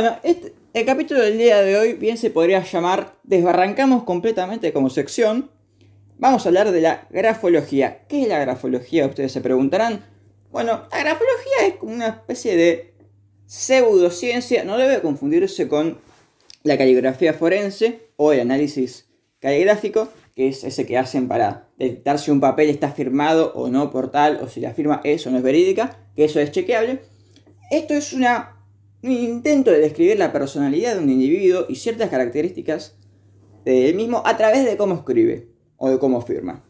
[0.00, 4.90] Bueno, este, el capítulo del día de hoy bien se podría llamar Desbarrancamos completamente como
[4.90, 5.50] sección.
[6.18, 8.06] Vamos a hablar de la grafología.
[8.06, 9.06] ¿Qué es la grafología?
[9.06, 10.06] Ustedes se preguntarán.
[10.52, 12.94] Bueno, la grafología es como una especie de
[13.46, 15.98] pseudociencia, no debe confundirse con
[16.62, 19.08] la caligrafía forense o el análisis
[19.40, 23.90] caligráfico, que es ese que hacen para detectar si un papel está firmado o no
[23.90, 27.00] por tal, o si la firma es o no es verídica, que eso es chequeable.
[27.72, 28.57] Esto es una
[29.02, 32.96] un intento de describir la personalidad de un individuo y ciertas características
[33.64, 36.64] de él mismo a través de cómo escribe o de cómo firma.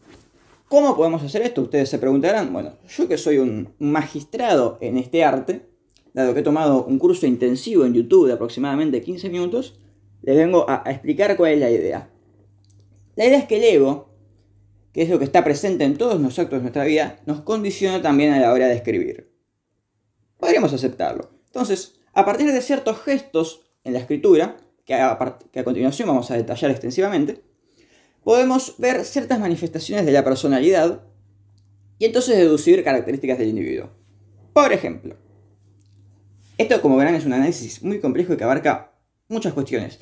[0.67, 1.63] ¿Cómo podemos hacer esto?
[1.63, 2.53] Ustedes se preguntarán.
[2.53, 5.65] Bueno, yo que soy un magistrado en este arte,
[6.13, 9.79] dado que he tomado un curso intensivo en YouTube de aproximadamente 15 minutos,
[10.21, 12.09] les vengo a, explicar cuál es la idea.
[13.15, 14.09] La idea es que el ego,
[14.93, 18.01] que es lo que está presente en todos los actos de nuestra vida, nos condiciona
[18.01, 19.31] también a la hora de escribir.
[20.37, 21.31] Podríamos aceptarlo.
[21.47, 25.17] Entonces, a partir de ciertos gestos en la escritura, que a,
[25.63, 27.41] continuación vamos a detallar extensivamente,
[28.25, 31.01] podemos ver ciertas manifestaciones de la personalidad
[31.97, 33.89] y entonces deducir características del individuo.
[34.51, 35.15] Por ejemplo,
[36.57, 38.91] esto como verán es un análisis muy complejo y que abarca
[39.29, 39.99] muchas cuestiones.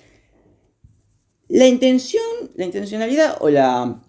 [1.50, 2.23] La intención,
[2.56, 4.02] la intencionalidad o la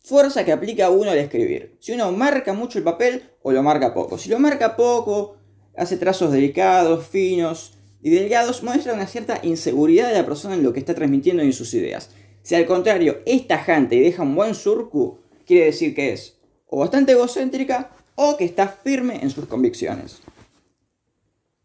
[0.00, 1.76] fuerza que aplica uno al escribir.
[1.78, 4.18] Si uno marca mucho el papel o lo marca poco.
[4.18, 5.36] Si lo marca poco,
[5.76, 10.72] hace trazos delicados, finos y delgados, muestra una cierta inseguridad de la persona en lo
[10.72, 12.10] que está transmitiendo y en sus ideas.
[12.42, 16.78] Si al contrario es tajante y deja un buen surco, quiere decir que es o
[16.78, 20.20] bastante egocéntrica o que está firme en sus convicciones.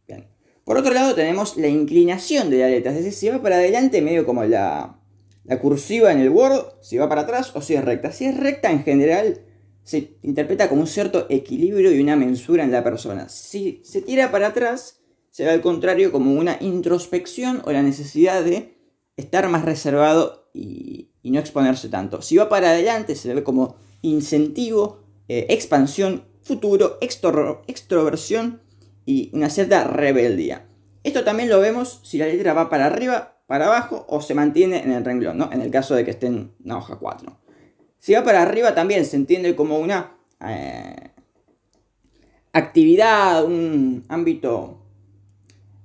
[0.08, 0.28] Bien.
[0.64, 4.02] Por otro lado tenemos la inclinación de la letra, es decir, si va para adelante
[4.02, 5.00] medio como la,
[5.44, 8.12] la cursiva en el Word, si va para atrás o si es recta.
[8.12, 9.42] Si es recta en general
[9.90, 13.28] se interpreta como un cierto equilibrio y una mensura en la persona.
[13.28, 15.02] Si se tira para atrás,
[15.32, 18.78] se ve al contrario como una introspección o la necesidad de
[19.18, 22.22] estar más reservado y, no exponerse tanto.
[22.22, 28.62] Si va para adelante, se ve como incentivo, eh, expansión, futuro, extroversión
[29.08, 30.70] y una cierta rebeldía.
[31.04, 34.84] Esto también lo vemos si la letra va para arriba, para abajo o se mantiene
[34.84, 35.52] en el renglón, ¿no?
[35.52, 37.49] en el caso de que esté en una hoja 4.
[38.00, 41.12] Si va para arriba también se entiende como una eh,
[42.54, 44.80] actividad, un ámbito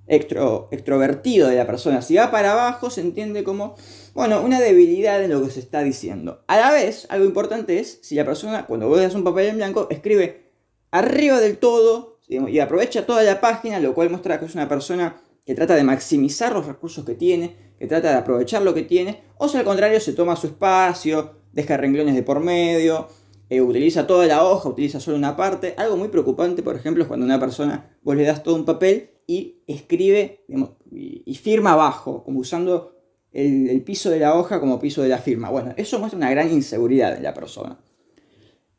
[0.07, 2.03] extrovertido de la persona.
[2.03, 3.75] Si va para abajo se entiende como,
[4.15, 6.45] bueno, una debilidad en lo que se está diciendo.
[6.47, 9.57] A la vez, algo importante es si la persona, cuando vos das un papel en
[9.57, 10.51] blanco, escribe
[10.91, 15.21] arriba del todo y aprovecha toda la página, lo cual muestra que es una persona
[15.45, 19.23] que trata de maximizar los recursos que tiene, que trata de aprovechar lo que tiene,
[19.37, 23.09] o si al contrario se toma su espacio, deja renglones de por medio,
[23.49, 25.75] eh, utiliza toda la hoja, utiliza solo una parte.
[25.77, 29.11] Algo muy preocupante, por ejemplo, es cuando una persona, vos le das todo un papel
[29.27, 30.45] y escribe
[30.91, 32.97] y, firma abajo, como usando
[33.33, 35.51] el, piso de la hoja como piso de la firma.
[35.51, 37.79] Bueno, eso muestra una gran inseguridad en la persona.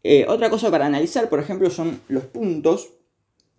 [0.03, 2.90] Eh, otra cosa para analizar, por ejemplo, son los puntos.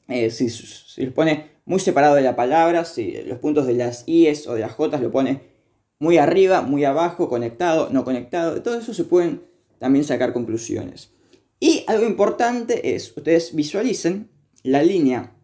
[0.09, 4.05] Eh, si, si los pone muy separado de la palabra, si los puntos de las
[4.07, 5.56] i's o de las j's lo pone
[5.99, 8.55] muy arriba, muy abajo, conectado, no conectado.
[8.55, 9.43] De todo eso se pueden
[9.79, 11.13] también sacar conclusiones.
[11.59, 14.31] Y algo importante es, ustedes visualicen
[14.63, 15.35] la línea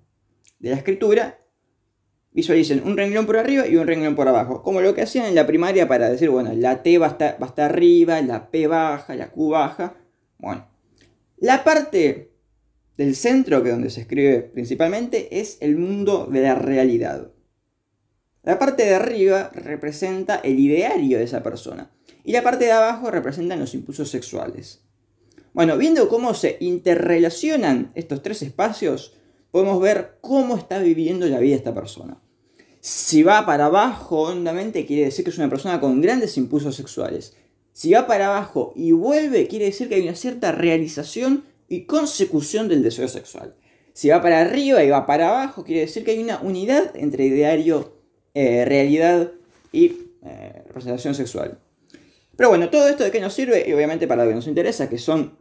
[0.58, 1.38] de la escritura,
[2.32, 5.34] visualicen un renglón por arriba y un renglón por abajo, como lo que hacían en
[5.34, 8.50] la primaria para decir, bueno, la T va a estar, va a estar arriba, la
[8.50, 9.94] P baja, la Q baja.
[10.38, 10.66] Bueno,
[11.38, 12.32] la parte
[12.96, 17.32] del centro, que es donde se escribe principalmente, es el mundo de la realidad.
[18.44, 21.92] La parte de arriba representa el ideario de esa persona
[22.24, 24.82] y la parte de abajo representa los impulsos sexuales.
[25.52, 29.14] Bueno, viendo cómo se interrelacionan estos tres espacios,
[29.52, 32.20] podemos ver cómo está viviendo la vida esta persona.
[32.80, 37.36] Si va para abajo hondamente, quiere decir que es una persona con grandes impulsos sexuales.
[37.72, 42.66] Si va para abajo y vuelve, quiere decir que hay una cierta realización y consecución
[42.66, 43.54] del deseo sexual.
[43.92, 47.26] Si va para arriba y va para abajo, quiere decir que hay una unidad entre
[47.26, 48.01] ideario
[48.34, 49.32] eh, realidad
[49.72, 49.86] y
[50.24, 51.58] eh, representación sexual.
[52.36, 54.88] Pero bueno, todo esto de qué nos sirve, y obviamente para lo que nos interesa,
[54.88, 55.36] que son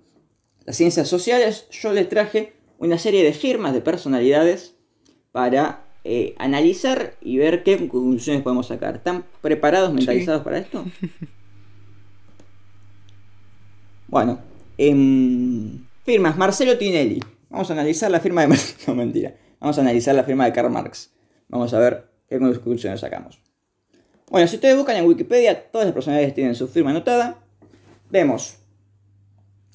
[0.65, 4.75] las ciencias sociales, yo les traje una serie de firmas de personalidades
[5.31, 8.95] para eh, analizar y ver qué conclusiones podemos sacar.
[8.95, 10.85] ¿Están preparados, mentalizados para esto?
[14.07, 14.39] Bueno,
[14.77, 17.23] em, firmas, Marcelo Tinelli.
[17.49, 18.59] Vamos a analizar la firma de...
[18.87, 19.37] No, mentira.
[19.61, 21.13] Vamos a analizar la firma de Karl Marx.
[21.47, 23.41] Vamos a ver ¿Qué conclusiones sacamos?
[24.29, 27.43] Bueno, si ustedes buscan en Wikipedia, todas las personalidades tienen su firma anotada.
[28.09, 28.55] Vemos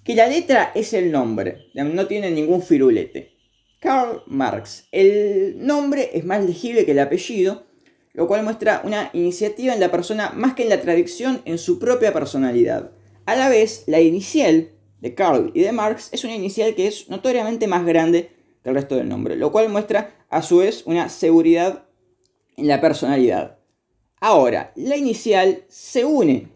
[0.02, 3.36] que la letra es el nombre, no tiene ningún firulete.
[3.78, 4.88] Karl Marx.
[4.90, 7.66] El nombre es más legible que el apellido,
[8.14, 11.78] lo cual muestra una iniciativa en la persona más que en la tradición en su
[11.78, 12.92] propia personalidad.
[13.26, 14.70] A la vez, la inicial
[15.02, 18.30] de Karl y de Marx es una inicial que es notoriamente más grande
[18.62, 21.85] que el resto del nombre, lo cual muestra a su vez una seguridad
[22.56, 23.58] en la personalidad.
[24.20, 26.48] Ahora, la inicial se une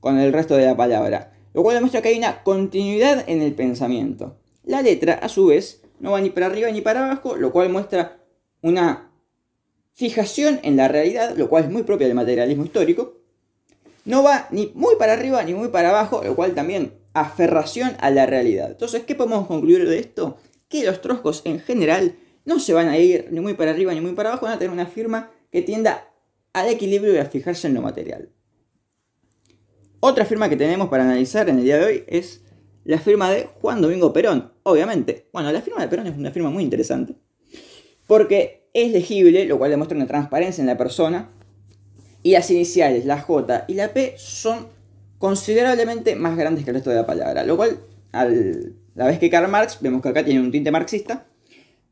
[0.00, 3.54] con el resto de la palabra, lo cual demuestra que hay una continuidad en el
[3.54, 4.36] pensamiento.
[4.64, 7.68] La letra, a su vez, no va ni para arriba ni para abajo, lo cual
[7.68, 8.18] muestra
[8.62, 9.10] una
[9.92, 13.18] fijación en la realidad, lo cual es muy propio del materialismo histórico.
[14.04, 18.10] No va ni muy para arriba ni muy para abajo, lo cual también aferración a
[18.10, 18.70] la realidad.
[18.70, 20.38] Entonces, ¿qué podemos concluir de esto?
[20.68, 22.14] Que los troscos en general
[22.44, 24.58] no se van a ir ni muy para arriba ni muy para abajo, van a
[24.58, 26.08] tener una firma que tienda
[26.52, 28.30] al equilibrio y a fijarse en lo material.
[30.00, 32.42] Otra firma que tenemos para analizar en el día de hoy es
[32.84, 35.28] la firma de Juan Domingo Perón, obviamente.
[35.32, 37.14] Bueno, la firma de Perón es una firma muy interesante,
[38.06, 41.30] porque es legible, lo cual demuestra una transparencia en la persona,
[42.22, 44.68] y las iniciales, la J y la P, son
[45.18, 47.80] considerablemente más grandes que el resto de la palabra, lo cual,
[48.12, 51.26] a la vez que Karl Marx, vemos que acá tiene un tinte marxista,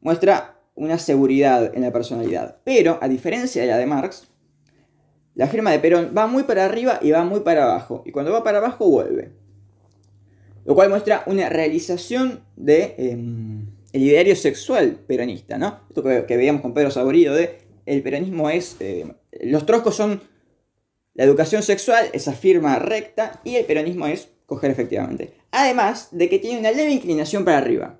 [0.01, 2.57] muestra una seguridad en la personalidad.
[2.65, 4.29] Pero, a diferencia de la de Marx,
[5.35, 8.33] la firma de Perón va muy para arriba y va muy para abajo, y cuando
[8.33, 9.39] va para abajo vuelve
[10.69, 15.81] lo cual muestra una realización de em, el ideario sexual peronista, ¿no?
[15.89, 19.07] Esto que, veíamos con Pedro Saborido de el peronismo es, eh,
[19.45, 20.21] los troscos son
[21.15, 25.33] la educación sexual, esa firma recta, y el peronismo es coger efectivamente.
[25.53, 27.98] Además de que tiene una leve inclinación para arriba,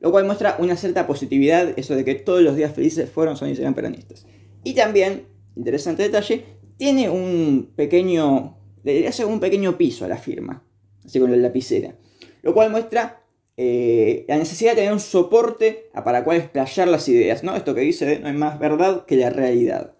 [0.00, 3.50] lo cual muestra una cierta positividad, eso de que todos los días felices fueron, son
[3.50, 4.26] y serán peronistas.
[4.64, 5.26] Y también,
[5.56, 6.44] interesante detalle,
[6.76, 10.64] tiene un pequeño, debería ser un pequeño piso a la firma,
[11.04, 11.94] así con la lapicera
[12.42, 13.22] lo cual muestra
[13.56, 17.54] eh, la necesidad de tener un soporte para cual explayar las ideas, ¿no?
[17.56, 19.94] Esto que dice no hay más verdad que la realidad.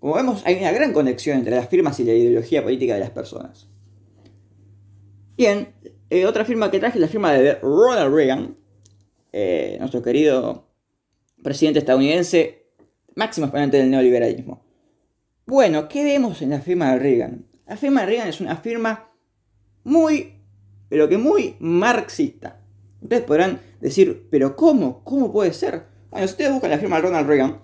[0.00, 3.10] Como vemos, hay una gran conexión entre las firmas y la ideología política de las
[3.10, 3.68] personas.
[5.36, 5.68] Bien,
[6.10, 8.56] eh, otra firma que traje es la firma de Ronald Reagan,
[9.36, 10.68] eh, nuestro querido
[11.42, 12.68] presidente estadounidense,
[13.16, 14.64] máximo exponente del neoliberalismo.
[15.44, 17.46] Bueno, ¿qué vemos en la firma de Reagan?
[17.66, 19.10] La firma de Reagan es una firma
[19.82, 20.34] muy
[20.88, 22.60] pero que muy marxista.
[23.02, 25.02] Ustedes podrán decir, pero ¿cómo?
[25.02, 25.86] ¿Cómo puede ser?
[26.10, 27.60] Bueno, si ustedes buscan la firma de Ronald Reagan,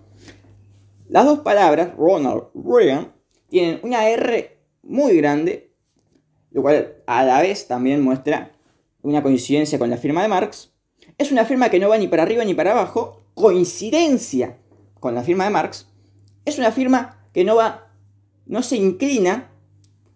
[1.08, 3.12] las dos palabras, Ronald Reagan,
[3.48, 5.72] tienen una R muy grande,
[6.50, 8.50] lo cual a la vez también muestra
[9.02, 10.69] una coincidencia con la firma de Marx.
[11.20, 14.56] Es una firma que no va ni para arriba ni para abajo, coincidencia
[15.00, 15.86] con la firma de Marx.
[16.46, 17.92] Es una firma que no va,
[18.46, 19.50] no se inclina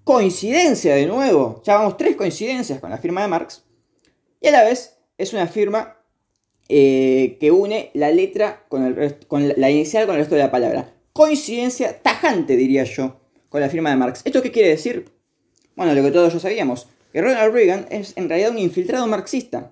[0.05, 3.65] coincidencia de nuevo, ya vamos tres coincidencias con la firma de Marx,
[4.41, 5.99] y a la vez es una firma
[6.71, 10.51] eh, que une la letra con, el, con la inicial con el resto de la
[10.51, 10.95] palabra.
[11.13, 14.23] Coincidencia tajante, diría yo, con la firma de Marx.
[14.25, 15.11] ¿Esto qué quiere decir?
[15.77, 19.71] Bueno, lo que todos ya sabíamos, que Ronald Reagan es en realidad un infiltrado marxista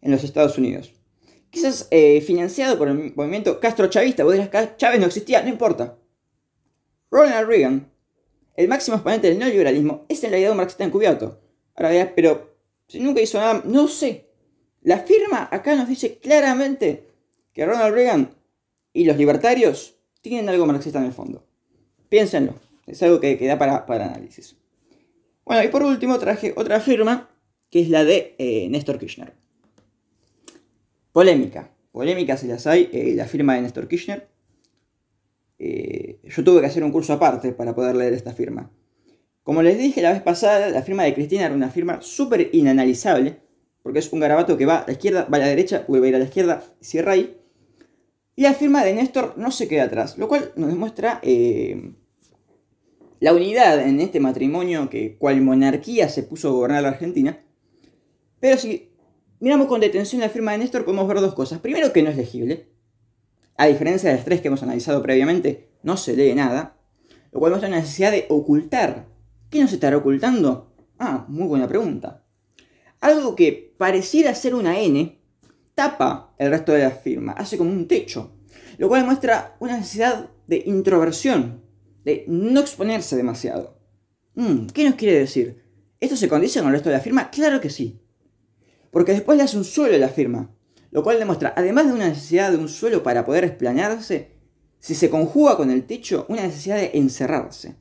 [0.00, 0.92] en los Estados Unidos.
[1.50, 5.96] Quizás eh, financiado por el movimiento Castro-Chavista, vos dirás, Chávez no existía, no importa.
[7.10, 7.90] Ronald Reagan
[8.58, 11.40] el máximo exponente del neoliberalismo es en realidad un marxista encubierto.
[11.76, 12.56] Ahora veas, pero
[12.88, 14.26] si nunca hizo nada, no sé.
[14.82, 17.06] La firma acá nos dice claramente
[17.52, 18.34] que Ronald Reagan
[18.92, 21.46] y los libertarios tienen algo marxista en el fondo.
[22.08, 22.54] Piénsenlo,
[22.88, 24.56] es algo que, da para, análisis.
[25.44, 27.30] Bueno, y por último traje otra firma,
[27.70, 29.34] que es la de eh, Néstor Kirchner.
[31.12, 34.28] Polémica, polémica si las hay, eh, la firma de Néstor Kirchner.
[35.58, 38.70] Eh, yo tuve que hacer un curso aparte para poder leer esta firma.
[39.42, 43.38] Como les dije la vez pasada, la firma de Cristina era una firma súper inanalizable,
[43.82, 46.10] porque es un garabato que va a la izquierda, va a la derecha, vuelve a
[46.10, 47.36] ir a la izquierda, cierra ahí.
[48.36, 51.94] Y la firma de Néstor no se queda atrás, lo cual nos demuestra eh,
[53.20, 57.40] la unidad en este matrimonio que cual monarquía se puso a gobernar la Argentina.
[58.38, 58.90] Pero si
[59.40, 61.60] miramos con detención la firma de Néstor, podemos ver dos cosas.
[61.60, 62.68] Primero, que no es legible.
[63.56, 66.76] A diferencia del estrés que hemos analizado previamente, no se lee nada,
[67.32, 69.06] lo cual muestra una necesidad de ocultar.
[69.50, 70.72] ¿Qué nos estará ocultando?
[70.98, 72.24] Ah, muy buena pregunta.
[73.00, 75.18] Algo que pareciera ser una N
[75.74, 78.32] tapa el resto de la firma, hace como un techo,
[78.78, 81.62] lo cual muestra una necesidad de introversión,
[82.04, 83.78] de no exponerse demasiado.
[84.34, 85.62] Mm, ¿Qué nos quiere decir?
[86.00, 87.30] ¿Esto se condice con el resto de la firma?
[87.30, 88.00] Claro que sí.
[88.90, 90.50] Porque después le hace un suelo a la firma,
[90.90, 94.32] lo cual demuestra, además de una necesidad de un suelo para poder explanarse,
[94.78, 97.76] si se conjuga con el techo, una necesidad de encerrarse.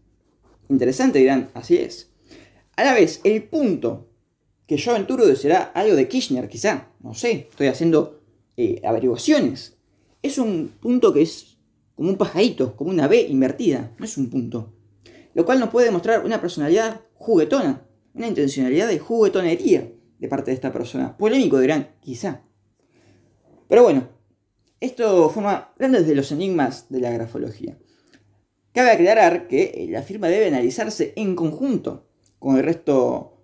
[0.69, 2.11] Interesante, dirán, así es.
[2.75, 4.09] A la vez, el punto
[4.67, 8.21] que yo aventuro será algo de Kirchner, quizá, no sé, estoy haciendo
[8.57, 9.77] eh, averiguaciones.
[10.21, 11.57] Es un punto que es
[11.95, 14.73] como un pajarito, como una B invertida, no es un punto.
[15.33, 20.55] Lo cual nos puede mostrar una personalidad juguetona, una intencionalidad de juguetonería de parte de
[20.55, 21.17] esta persona.
[21.17, 22.43] Polémico dirán, quizá.
[23.67, 24.09] Pero bueno,
[24.79, 27.77] esto forma grandes de los enigmas de la grafología.
[28.71, 32.07] Cabe aclarar que la firma debe analizarse en conjunto
[32.39, 33.41] con el resto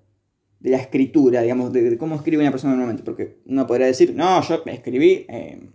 [0.59, 3.03] de la escritura, digamos, de, cómo escribe una persona normalmente.
[3.03, 5.71] Porque uno podría decir, no, yo me escribí eh,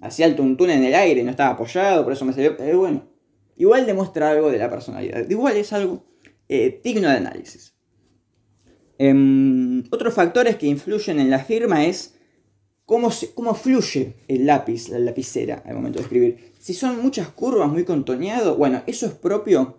[0.00, 2.56] hacía el tuntún en el aire, no estaba apoyado, por eso me salió.
[2.58, 3.08] Eh, bueno,
[3.56, 5.28] igual demuestra algo de la personalidad.
[5.28, 6.04] Igual es algo
[6.48, 7.74] eh, digno de análisis.
[9.02, 12.16] Em, otros factores que influyen en la firma es
[12.84, 16.52] cómo, cómo fluye el lápiz, la lapicera al momento de escribir.
[16.58, 19.78] Si son muchas curvas, muy contoneado, bueno, eso es propio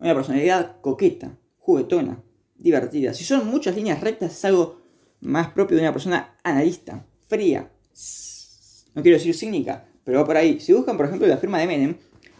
[0.00, 2.24] de una personalidad coqueta, juguetona,
[2.56, 3.14] divertida.
[3.14, 4.80] Si son muchas líneas rectas, es algo
[5.20, 7.70] más propio de una persona analista, fría,
[8.96, 10.58] no quiero decir cínica, pero va por ahí.
[10.58, 11.94] Si buscan, por ejemplo, la firma de Menem,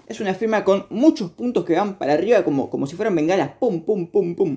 [0.09, 3.50] es una firma con muchos puntos que van para arriba como, como si fueran bengalas,
[3.61, 4.56] pum, pum, pum, pum.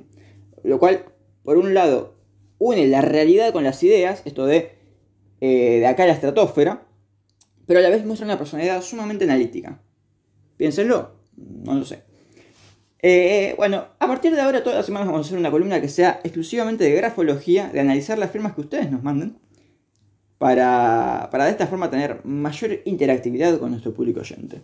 [0.63, 1.05] Lo cual,
[1.49, 2.13] por un lado,
[2.59, 4.69] une la realidad con las ideas, esto de,
[5.41, 6.85] eh, de acá la estratosfera,
[7.65, 9.81] pero a la vez muestra una personalidad sumamente analítica.
[10.57, 12.03] Piénsenlo, no lo sé.
[13.01, 15.89] Eh, bueno, a partir de ahora, todas las semanas vamos a hacer una columna que
[15.89, 19.39] sea exclusivamente de grafología, de analizar las firmas que ustedes nos manden
[20.37, 24.61] para, de esta forma tener mayor interactividad con nuestro público oyente.